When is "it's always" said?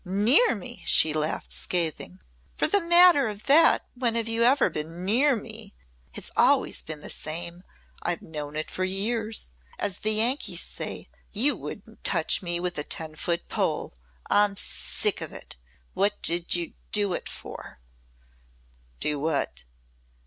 6.15-6.81